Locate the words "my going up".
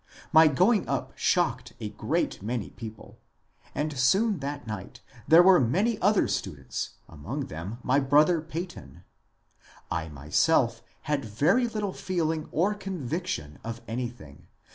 0.33-1.11